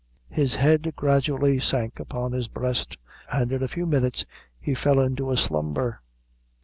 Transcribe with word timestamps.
His 0.31 0.55
head 0.55 0.93
gradually 0.95 1.59
sank 1.59 1.99
upon 1.99 2.31
his 2.31 2.47
breast, 2.47 2.97
and 3.31 3.51
in 3.51 3.61
a 3.61 3.67
few 3.67 3.85
minutes 3.85 4.25
he 4.59 4.73
fell 4.73 4.99
into 4.99 5.29
a 5.29 5.37
slumber. 5.37 5.99